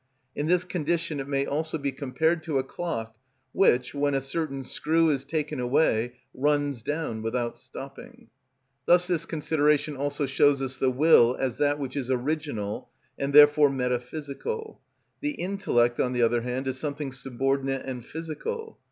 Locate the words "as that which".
11.39-11.95